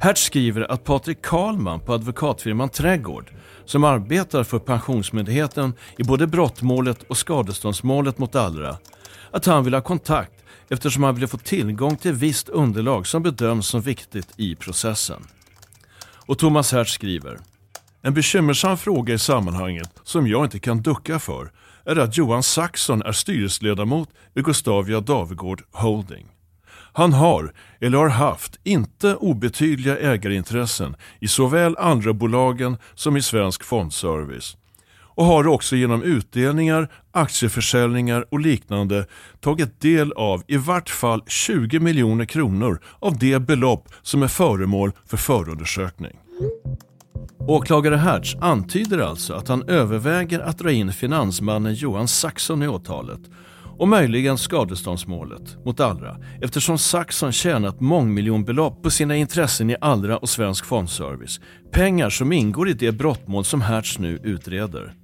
[0.00, 3.30] Hertz skriver att Patrik Karlman på advokatfirman Trädgård
[3.64, 8.76] som arbetar för Pensionsmyndigheten i både brottmålet och skadeståndsmålet mot Allra,
[9.30, 13.68] att han vill ha kontakt eftersom han vill få tillgång till visst underlag som bedöms
[13.68, 15.22] som viktigt i processen.
[16.26, 17.38] Och Thomas Hertz skriver
[18.02, 21.52] En bekymmersam fråga i sammanhanget som jag inte kan ducka för
[21.84, 26.26] är att Johan Saxon är styrelseledamot i Gustavia Davigård Holding.
[26.98, 33.64] Han har, eller har haft, inte obetydliga ägarintressen i såväl andra bolagen som i Svensk
[33.64, 34.56] Fondservice
[35.00, 39.06] och har också genom utdelningar, aktieförsäljningar och liknande
[39.40, 44.92] tagit del av i vart fall 20 miljoner kronor av det belopp som är föremål
[45.06, 46.18] för förundersökning.
[47.38, 53.20] Åklagare Hertz antyder alltså att han överväger att dra in finansmannen Johan Saxon i åtalet
[53.78, 60.28] och möjligen skadeståndsmålet mot Allra eftersom Saxon tjänat mångmiljonbelopp på sina intressen i Allra och
[60.28, 61.40] Svensk Fondservice.
[61.72, 64.94] Pengar som ingår i det brottmål som Hertz nu utreder.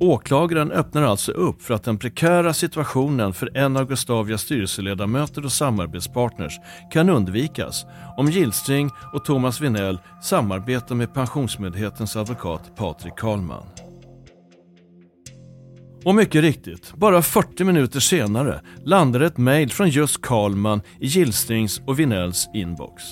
[0.00, 5.52] Åklagaren öppnar alltså upp för att den prekära situationen för en av Gustavias styrelseledamöter och
[5.52, 6.58] samarbetspartners
[6.92, 13.73] kan undvikas om Gillstring och Thomas Vinell samarbetar med Pensionsmyndighetens advokat Patrik Karlman.
[16.04, 21.80] Och mycket riktigt, bara 40 minuter senare landade ett mejl från just Karlman i Gillstrings
[21.86, 23.02] och Vinells inbox.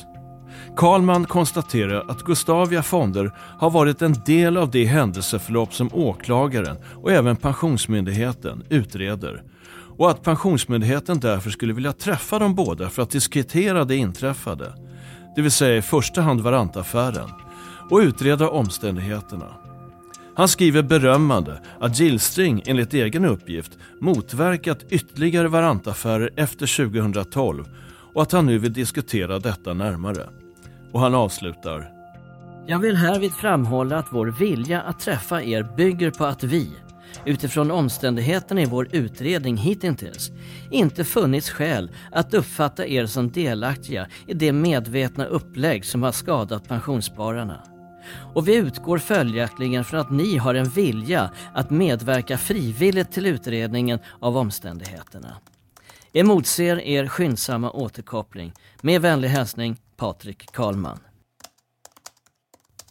[0.77, 7.13] Karlman konstaterar att Gustavia Fonder har varit en del av det händelseförlopp som åklagaren och
[7.13, 9.43] även Pensionsmyndigheten utreder
[9.99, 14.73] och att Pensionsmyndigheten därför skulle vilja träffa de båda för att diskutera det inträffade,
[15.37, 17.31] det vill säga i första hand Varantaffären,
[17.91, 19.72] och utreda omständigheterna.
[20.35, 27.65] Han skriver berömmande att Gillstring enligt egen uppgift motverkat ytterligare Varantaffärer efter 2012
[28.15, 30.29] och att han nu vill diskutera detta närmare.
[30.93, 31.91] Och han avslutar.
[32.67, 36.71] Jag vill härvid framhålla att vår vilja att träffa er bygger på att vi,
[37.25, 40.31] utifrån omständigheterna i vår utredning hittills,
[40.71, 46.69] inte funnits skäl att uppfatta er som delaktiga i det medvetna upplägg som har skadat
[46.69, 47.72] pensionsspararna.
[48.35, 53.99] Och vi utgår följaktligen från att ni har en vilja att medverka frivilligt till utredningen
[54.21, 55.37] av omständigheterna.
[56.13, 58.53] Emotser er skyndsamma återkoppling.
[58.81, 60.99] Med vänlig hälsning Patrik Karlman.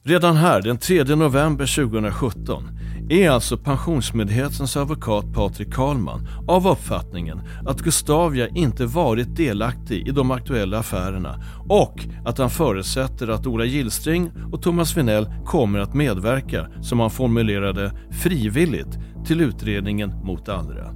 [0.04, 2.67] Redan här den 3 november 2017
[3.12, 10.32] är alltså Pensionsmyndighetens advokat Patrik Karlman av uppfattningen att Gustavia inte varit delaktig i de
[10.32, 16.67] aktuella affärerna och att han förutsätter att Ola Gillstring och Thomas Vinell kommer att medverka,
[16.82, 20.89] som han formulerade, frivilligt till utredningen mot Allra.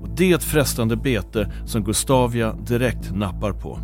[0.00, 3.78] Och det är ett frestande bete som Gustavia direkt nappar på.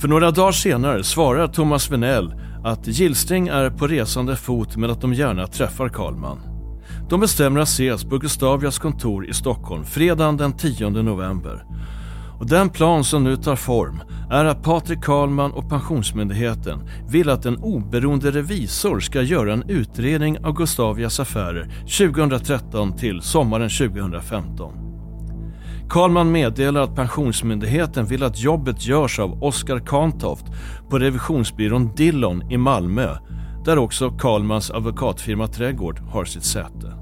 [0.00, 5.00] För några dagar senare svarar Thomas Vinell att Gillstring är på resande fot men att
[5.00, 6.38] de gärna träffar Karlman.
[7.08, 11.64] De bestämmer att ses på Gustavias kontor i Stockholm fredagen den 10 november.
[12.40, 17.46] Och den plan som nu tar form är att Patrik Karlman och Pensionsmyndigheten vill att
[17.46, 21.64] en oberoende revisor ska göra en utredning av Gustavias affärer
[21.98, 24.89] 2013 till sommaren 2015.
[25.90, 30.44] Karlman meddelar att Pensionsmyndigheten vill att jobbet görs av Oskar Kantoft
[30.90, 33.16] på revisionsbyrån Dillon i Malmö,
[33.64, 36.94] där också Karlmans advokatfirma Trädgård har sitt säte.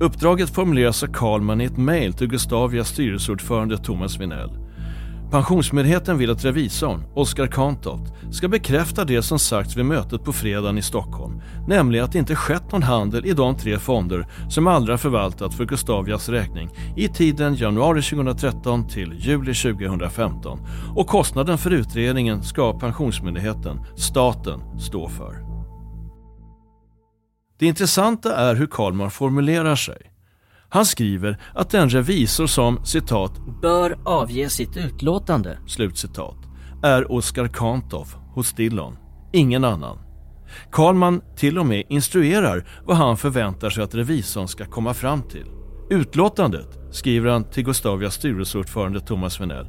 [0.00, 4.67] Uppdraget formuleras av Karlman i ett mejl till Gustavias styrelseordförande Thomas Vinell.
[5.30, 10.78] Pensionsmyndigheten vill att revisorn, Oskar Kantoft, ska bekräfta det som sagts vid mötet på fredagen
[10.78, 14.98] i Stockholm, nämligen att det inte skett någon handel i de tre fonder som Allra
[14.98, 20.60] förvaltat för Gustavias räkning i tiden januari 2013 till juli 2015
[20.96, 25.36] och kostnaden för utredningen ska Pensionsmyndigheten, staten, stå för.
[27.58, 30.07] Det intressanta är hur Karlman formulerar sig.
[30.68, 36.36] Han skriver att den revisor som citat bör avge sitt utlåtande slutcitat,
[36.82, 38.96] är Oskar Kantoff hos Dillon,
[39.32, 39.98] ingen annan.
[40.72, 45.46] Karlman till och med instruerar vad han förväntar sig att revisorn ska komma fram till.
[45.90, 49.66] Utlåtandet, skriver han till Gustavias styrelseordförande Thomas Venell,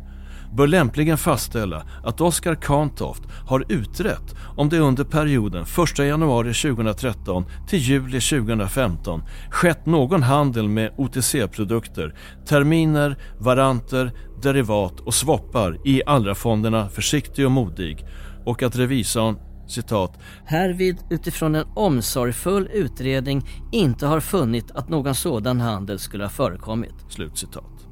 [0.53, 7.45] bör lämpligen fastställa att Oskar Kantoft har utrett om det under perioden 1 januari 2013
[7.67, 16.89] till juli 2015 skett någon handel med OTC-produkter, terminer, varanter, derivat och swappar i Allra-fonderna
[16.89, 18.05] Försiktig och Modig
[18.45, 19.37] och att revisorn
[19.67, 26.29] citat, härvid utifrån en omsorgfull utredning inte har funnit att någon sådan handel skulle ha
[26.29, 26.95] förekommit.
[27.09, 27.88] Slutcitat.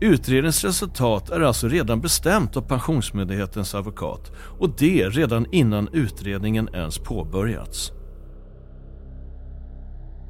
[0.00, 6.98] Utredningens resultat är alltså redan bestämt av Pensionsmyndighetens advokat och det redan innan utredningen ens
[6.98, 7.92] påbörjats.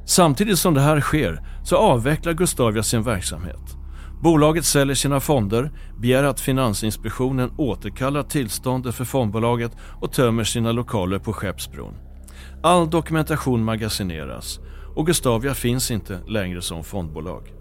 [0.06, 3.76] Samtidigt som det här sker så avvecklar Gustavia sin verksamhet.
[4.22, 11.18] Bolaget säljer sina fonder, begär att Finansinspektionen återkallar tillståndet för fondbolaget och tömmer sina lokaler
[11.18, 11.94] på Skeppsbron.
[12.62, 14.60] All dokumentation magasineras
[14.94, 17.57] och Gustavia finns inte längre som fondbolag.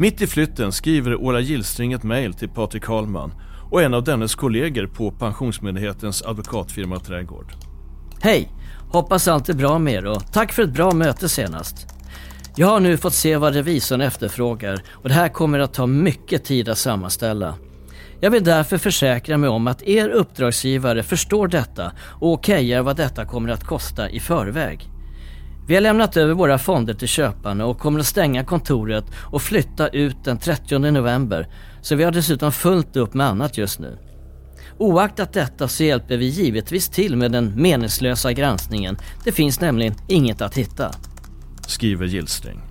[0.00, 3.32] Mitt i flytten skriver Ola Gillstring ett mejl till Patrik Karlman
[3.70, 7.52] och en av dennes kollegor på Pensionsmyndighetens advokatfirma Trädgård.
[8.20, 8.52] Hej!
[8.88, 11.86] Hoppas allt är bra med er och tack för ett bra möte senast.
[12.56, 16.44] Jag har nu fått se vad revisorn efterfrågar och det här kommer att ta mycket
[16.44, 17.54] tid att sammanställa.
[18.20, 23.24] Jag vill därför försäkra mig om att er uppdragsgivare förstår detta och okejar vad detta
[23.24, 24.90] kommer att kosta i förväg.
[25.70, 29.88] Vi har lämnat över våra fonder till köparna och kommer att stänga kontoret och flytta
[29.88, 31.48] ut den 30 november
[31.82, 33.98] så vi har dessutom fullt upp med annat just nu.
[34.78, 38.98] Oaktat detta så hjälper vi givetvis till med den meningslösa granskningen.
[39.24, 40.90] Det finns nämligen inget att hitta.
[41.66, 42.69] Skriver Gillstring.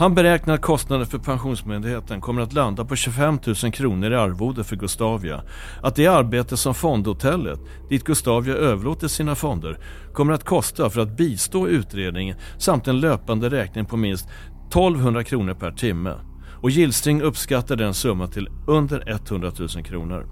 [0.00, 4.64] Han beräknar att kostnaden för Pensionsmyndigheten kommer att landa på 25 000 kronor i arvode
[4.64, 5.42] för Gustavia.
[5.82, 9.78] Att det arbete som fondhotellet, dit Gustavia överlåter sina fonder,
[10.12, 14.28] kommer att kosta för att bistå utredningen samt en löpande räkning på minst
[14.68, 16.14] 1200 kronor per timme.
[16.62, 20.26] Och Gillstring uppskattar den summan till under 100 000 kronor.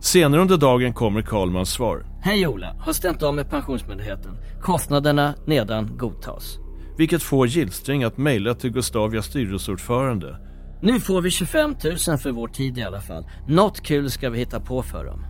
[0.00, 2.06] Senare under dagen kommer Karlmans svar.
[2.22, 4.36] Hej Ola, har stämt av med Pensionsmyndigheten.
[4.62, 6.58] Kostnaderna nedan godtas.
[6.96, 10.36] Vilket får Gillstring att mejla till Gustavias styrelseordförande.
[10.82, 11.74] Nu får vi 25
[12.08, 13.24] 000 för vår tid i alla fall.
[13.48, 15.24] Något kul ska vi hitta på för dem.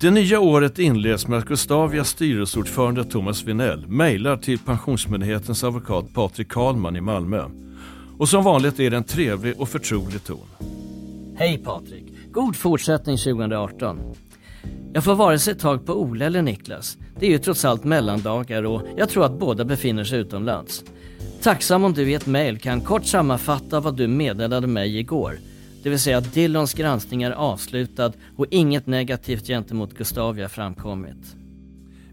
[0.00, 6.48] Det nya året inleds med att Gustavias styrelseordförande Thomas Vinell mejlar till Pensionsmyndighetens advokat Patrik
[6.48, 7.44] Karlman i Malmö.
[8.18, 10.46] Och som vanligt är det en trevlig och förtrolig ton.
[11.36, 12.01] Hej Patrik!
[12.32, 13.98] God fortsättning 2018.
[14.92, 16.98] Jag får vare sig tag på Ola eller Niklas.
[17.18, 20.84] Det är ju trots allt mellandagar och jag tror att båda befinner sig utomlands.
[21.42, 25.38] Tacksam om du i ett mejl kan kort sammanfatta vad du meddelade mig igår.
[25.82, 31.36] Det vill säga att Dillons granskning är avslutad och inget negativt gentemot Gustavia framkommit.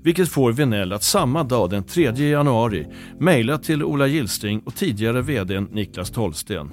[0.03, 2.87] Vilket får Vinell att samma dag den 3 januari
[3.19, 6.69] mejla till Ola Gillstring och tidigare VD Niklas Tollsten.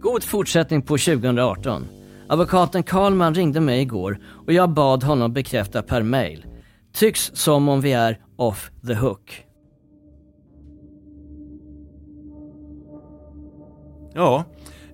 [0.00, 1.86] God fortsättning på 2018.
[2.32, 6.46] Advokaten Karlman ringde mig igår och jag bad honom bekräfta per mail.
[6.92, 9.44] Tycks som om vi är off the hook.
[14.14, 14.44] Ja,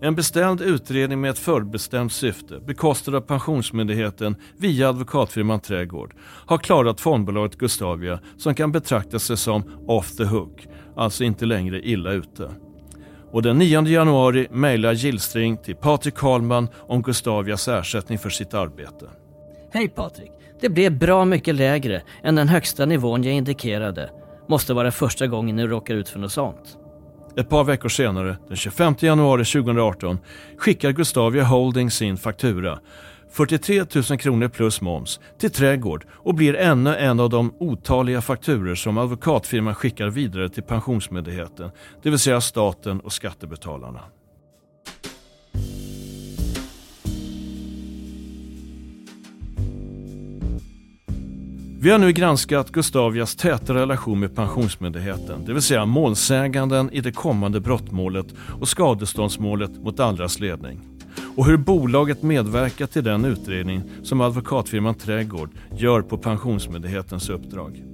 [0.00, 6.14] en beställd utredning med ett förbestämt syfte, bekostad av Pensionsmyndigheten via advokatfirman Trädgård,
[6.46, 10.66] har klarat fondbolaget Gustavia som kan betrakta sig som off the hook,
[10.96, 12.50] alltså inte längre illa ute.
[13.32, 19.06] Och den 9 januari mejlar Gillstring till Patrik Karlman om Gustavias ersättning för sitt arbete.
[19.72, 20.32] Hej Patrik!
[20.60, 24.10] Det blev bra mycket lägre än den högsta nivån jag indikerade.
[24.48, 26.78] Måste vara första gången ni råkar ut för något sånt.
[27.36, 30.18] Ett par veckor senare, den 25 januari 2018,
[30.56, 32.78] skickar Gustavia Holding sin faktura
[33.30, 38.74] 43 000 kronor plus moms till Trädgård och blir ännu en av de otaliga fakturer
[38.74, 41.70] som advokatfirman skickar vidare till Pensionsmyndigheten,
[42.02, 44.00] det vill säga staten och skattebetalarna.
[51.80, 57.12] Vi har nu granskat Gustavias täta relation med Pensionsmyndigheten, det vill säga målsäganden i det
[57.12, 58.26] kommande brottmålet
[58.60, 60.97] och skadeståndsmålet mot Allras ledning.
[61.38, 67.84] Och hur bolaget medverkar till den utredning som advokatfirman Trädgård gör på Pensionsmyndighetens uppdrag.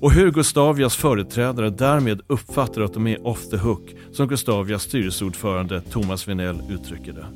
[0.00, 5.80] Och hur Gustavias företrädare därmed uppfattar att de är off the hook, som Gustavias styrelseordförande
[5.80, 7.26] Thomas Vinell uttrycker det.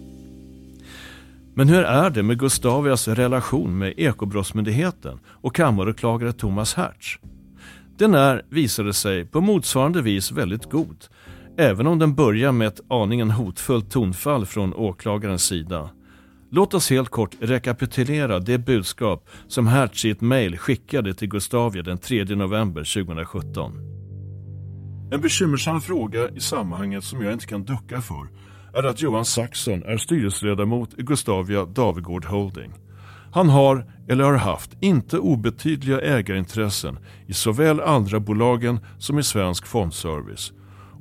[1.55, 7.19] Men hur är det med Gustavias relation med Ekobrottsmyndigheten och kammaråklagare Thomas Hertz?
[7.99, 11.05] Den är, visade sig, på motsvarande vis väldigt god,
[11.59, 15.91] även om den börjar med ett aningen hotfullt tonfall från åklagarens sida.
[16.51, 21.83] Låt oss helt kort rekapitulera det budskap som Hertz i ett mejl skickade till Gustavia
[21.83, 23.73] den 3 november 2017.
[25.13, 28.29] En bekymmersam fråga i sammanhanget som jag inte kan ducka för
[28.75, 32.73] är att Johan Saxon är styrelseledamot i Gustavia Davigård Holding.
[33.33, 40.53] Han har, eller har haft, inte obetydliga ägarintressen i såväl Allra-bolagen som i Svensk Fondservice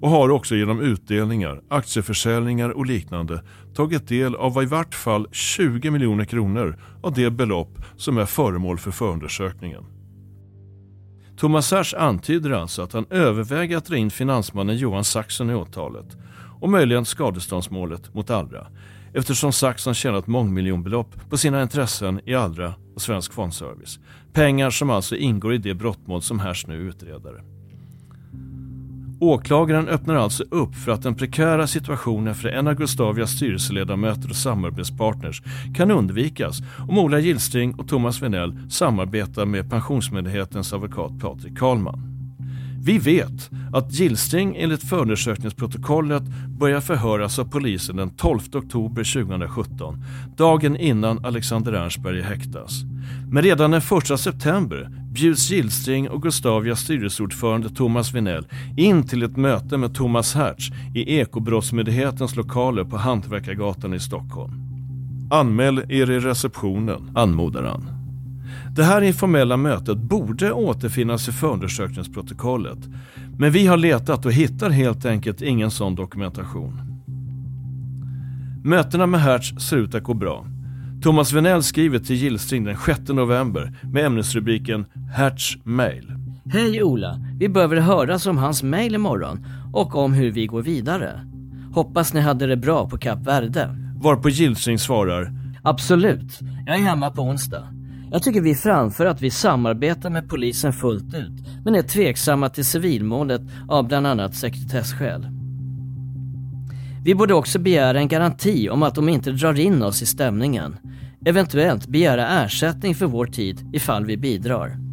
[0.06, 3.43] och har också genom utdelningar, aktieförsäljningar och liknande
[3.76, 8.78] tagit del av i vart fall 20 miljoner kronor av det belopp som är föremål
[8.78, 9.84] för förundersökningen.
[11.38, 16.18] Thomas Sars antyder alltså att han överväger att dra in finansmannen Johan Saxon i åtalet
[16.60, 18.68] och möjligen skadeståndsmålet mot Allra
[19.14, 23.99] eftersom Saxon tjänat mångmiljonbelopp på sina intressen i Allra och Svensk Fondservice.
[24.34, 27.55] Pengar som alltså ingår i det brottmål som Härs nu utreder.
[29.20, 34.36] Åklagaren öppnar alltså upp för att den prekära situationen för en av Gustavias styrelseledamöter och
[34.36, 35.41] samarbetspartners
[35.76, 42.14] kan undvikas om Ola Gillstring och Thomas Venell samarbetar med Pensionsmyndighetens advokat Patrik Karlman.
[42.86, 46.23] Vi vet att Gillstring enligt förundersökningsprotokollet
[46.59, 50.03] börjar förhöras av polisen den 12 oktober 2017,
[50.38, 52.81] dagen innan Alexander Ernstberg häktas.
[53.31, 53.81] Men redan den
[54.11, 60.36] 1 september bjuds Gillstring och Gustavias styrelseordförande Thomas Vinell in till ett möte med Thomas
[60.36, 64.53] Hertz i Ekobrottsmyndighetens lokaler på Hantverkargatan i Stockholm.
[65.31, 67.94] Anmäl er i receptionen, anmodar han.
[68.76, 72.80] Det här informella mötet borde återfinnas i förundersökningsprotokollet.
[73.38, 76.82] Men vi har letat och hittar helt enkelt ingen sån dokumentation.
[78.64, 80.45] Mötena med Hertz ser ut att gå bra.
[81.01, 84.86] Thomas Venell skriver till Gillstring den 6 november med ämnesrubriken
[85.16, 86.12] Hertz mail.
[86.45, 91.20] Hej Ola, vi behöver höras om hans mail imorgon och om hur vi går vidare.
[91.74, 93.70] Hoppas ni hade det bra på Kap Verde.
[94.01, 95.32] Varpå Gillstring svarar
[95.64, 97.74] Absolut, jag är hemma på onsdag.
[98.16, 102.66] Jag tycker vi framför att vi samarbetar med polisen fullt ut, men är tveksamma till
[102.66, 105.28] civilmålet av bland annat sekretesskäl.
[107.03, 110.78] Vi borde också begära en garanti om att de inte drar in oss i stämningen.
[111.26, 114.84] Eventuellt begära ersättning för vår tid ifall vi bidrar.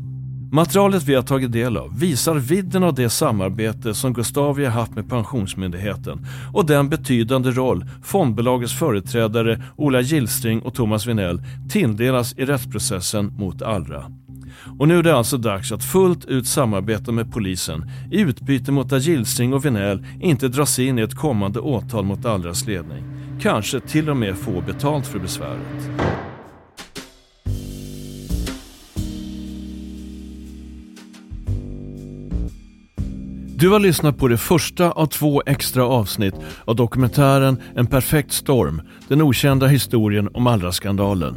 [0.55, 5.09] Materialet vi har tagit del av visar vidden av det samarbete som Gustavia haft med
[5.09, 13.27] Pensionsmyndigheten och den betydande roll fondbolagets företrädare Ola Gillstring och Thomas Vinell tilldelas i rättsprocessen
[13.27, 14.05] mot Allra.
[14.79, 18.93] Och nu är det alltså dags att fullt ut samarbeta med polisen i utbyte mot
[18.93, 23.05] att Gillstring och Vinell inte dras in i ett kommande åtal mot Allras ledning.
[23.41, 25.91] Kanske till och med få betalt för besväret.
[33.63, 36.35] Du har lyssnat på det första av två extra avsnitt
[36.65, 41.35] av dokumentären En perfekt storm, den okända historien om Allra-skandalen.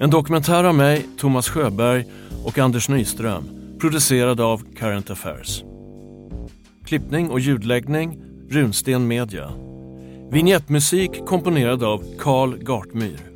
[0.00, 2.04] En dokumentär av mig, Thomas Sjöberg
[2.44, 3.44] och Anders Nyström,
[3.80, 5.62] producerad av Current Affairs.
[6.84, 8.18] Klippning och ljudläggning,
[8.50, 9.50] Runsten Media.
[10.30, 13.35] Vignettmusik komponerad av Carl Gartmyr.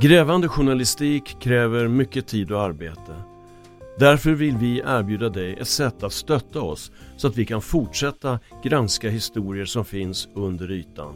[0.00, 3.14] Grävande journalistik kräver mycket tid och arbete.
[3.98, 8.38] Därför vill vi erbjuda dig ett sätt att stötta oss så att vi kan fortsätta
[8.64, 11.14] granska historier som finns under ytan.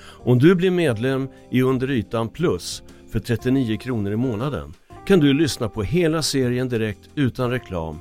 [0.00, 4.74] Om du blir medlem i Under ytan plus för 39 kronor i månaden
[5.06, 7.98] kan du lyssna på hela serien direkt utan reklam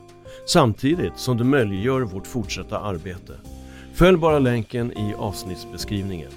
[0.47, 3.33] samtidigt som du möjliggör vårt fortsatta arbete.
[3.93, 6.31] Följ bara länken i avsnittsbeskrivningen.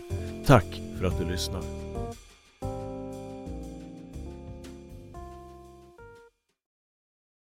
[0.46, 1.79] Tack för att du lyssnar.